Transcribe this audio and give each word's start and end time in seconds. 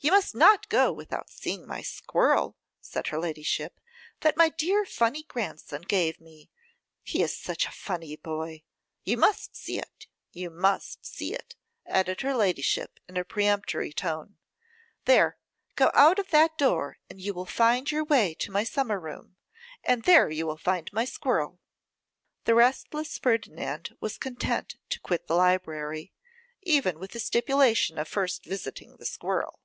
'You 0.00 0.12
must 0.12 0.32
not 0.32 0.68
go 0.68 0.92
without 0.92 1.28
seeing 1.28 1.66
my 1.66 1.82
squirrel,' 1.82 2.56
said 2.80 3.08
her 3.08 3.18
ladyship, 3.18 3.80
'that 4.20 4.36
my 4.36 4.48
dear 4.48 4.84
funny 4.84 5.24
grandson 5.24 5.82
gave 5.82 6.20
me: 6.20 6.50
he 7.02 7.20
is 7.20 7.36
such 7.36 7.66
a 7.66 7.72
funny 7.72 8.14
boy. 8.14 8.62
You 9.02 9.16
must 9.16 9.56
see 9.56 9.76
it, 9.76 10.06
you 10.30 10.50
must 10.50 11.04
see 11.04 11.34
it,' 11.34 11.56
added 11.84 12.20
her 12.20 12.32
ladyship, 12.32 13.00
in 13.08 13.16
a 13.16 13.24
peremptory 13.24 13.92
tone. 13.92 14.36
'There, 15.04 15.36
go 15.74 15.90
out 15.94 16.20
of 16.20 16.30
that 16.30 16.56
door, 16.56 16.98
and 17.10 17.20
you 17.20 17.34
will 17.34 17.44
find 17.44 17.90
your 17.90 18.04
way 18.04 18.34
to 18.34 18.52
my 18.52 18.62
summer 18.62 19.00
room, 19.00 19.34
and 19.82 20.04
there 20.04 20.30
you 20.30 20.46
will 20.46 20.56
find 20.56 20.92
my 20.92 21.04
squirrel.' 21.04 21.58
The 22.44 22.54
restless 22.54 23.18
Ferdinand 23.18 23.96
was 24.00 24.16
content 24.16 24.76
to 24.90 25.00
quit 25.00 25.26
the 25.26 25.34
library, 25.34 26.12
even 26.62 27.00
with 27.00 27.10
the 27.10 27.20
stipulation 27.20 27.98
of 27.98 28.06
first 28.06 28.44
visiting 28.44 28.98
the 28.98 29.04
squirrel. 29.04 29.58